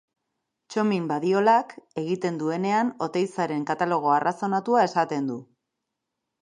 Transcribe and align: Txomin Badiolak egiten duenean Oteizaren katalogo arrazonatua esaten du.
Txomin 0.75 1.03
Badiolak 1.11 1.75
egiten 2.03 2.39
duenean 2.43 2.91
Oteizaren 3.09 3.69
katalogo 3.73 4.17
arrazonatua 4.19 4.85
esaten 4.91 5.35
du. 5.35 5.43